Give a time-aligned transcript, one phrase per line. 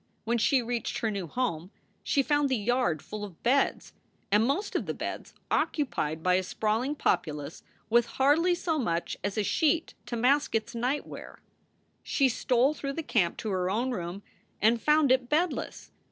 [0.23, 1.69] When she reached her new home
[2.01, 3.93] she found the yard full of beds,
[4.31, 9.37] and most of the beds occupied by a sprawling populace with hardly so much as
[9.37, 11.39] a sheet to mask its night wear.
[12.01, 14.23] She stole through the camp to her own room,
[14.59, 15.91] and found it bedless.